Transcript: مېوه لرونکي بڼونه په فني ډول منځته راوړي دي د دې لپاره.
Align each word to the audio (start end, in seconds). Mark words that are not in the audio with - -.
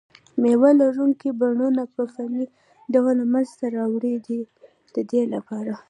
مېوه 0.41 0.71
لرونکي 0.81 1.29
بڼونه 1.39 1.83
په 1.95 2.03
فني 2.13 2.45
ډول 2.93 3.17
منځته 3.33 3.65
راوړي 3.77 4.15
دي 4.27 4.41
د 4.93 4.97
دې 5.11 5.23
لپاره. 5.33 5.73